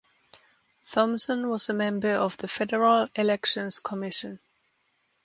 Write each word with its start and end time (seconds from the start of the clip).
Thomson 0.89 1.47
was 1.47 1.69
a 1.69 1.75
member 1.75 2.15
of 2.15 2.35
the 2.37 2.47
Federal 2.47 3.07
Elections 3.15 3.77
Commission. 3.79 4.39